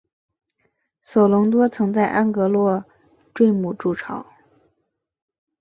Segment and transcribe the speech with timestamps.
[1.03, 2.83] 索隆多曾在安戈洛
[3.35, 4.25] 坠姆筑巢。